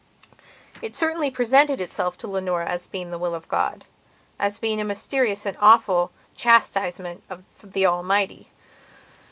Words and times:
It 0.81 0.95
certainly 0.95 1.29
presented 1.29 1.79
itself 1.79 2.17
to 2.17 2.27
Leonora 2.27 2.65
as 2.65 2.87
being 2.87 3.11
the 3.11 3.19
Will 3.19 3.35
of 3.35 3.47
Godas 3.47 4.59
being 4.59 4.81
a 4.81 4.83
mysterious 4.83 5.45
and 5.45 5.55
awful 5.61 6.11
chastisement 6.35 7.21
of 7.29 7.43
the 7.61 7.85
Almighty. 7.85 8.49